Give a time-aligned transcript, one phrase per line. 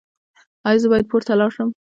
[0.67, 1.69] ایا زه باید پورته لاړ شم؟